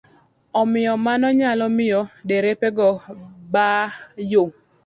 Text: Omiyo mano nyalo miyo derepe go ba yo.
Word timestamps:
Omiyo 0.61 0.93
mano 1.05 1.27
nyalo 1.39 1.65
miyo 1.77 2.01
derepe 2.27 2.67
go 2.77 2.89
ba 3.53 3.67
yo. 4.31 4.43